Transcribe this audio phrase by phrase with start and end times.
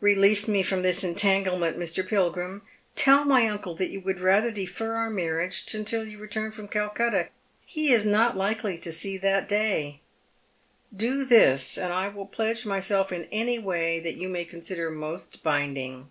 [0.00, 2.04] Release me fi'om this entanglement, Mr.
[2.04, 2.62] Pilgrim.
[2.96, 7.28] Tell ray uncle that you would rather defer our marriage until you return from Calcutta.
[7.64, 10.00] He is not likely to see that day.
[10.92, 15.44] Do this, and I will pledge myself in any way that you may consider most
[15.44, 16.08] binding.